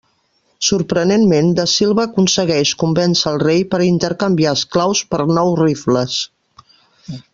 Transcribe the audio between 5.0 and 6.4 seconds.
per nous rifles.